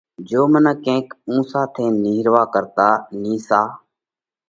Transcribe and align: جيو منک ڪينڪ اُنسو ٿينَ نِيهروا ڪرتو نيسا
جيو 0.27 0.43
منک 0.53 0.77
ڪينڪ 0.85 1.07
اُنسو 1.29 1.61
ٿينَ 1.73 1.91
نِيهروا 2.03 2.43
ڪرتو 2.53 2.89
نيسا 3.21 3.61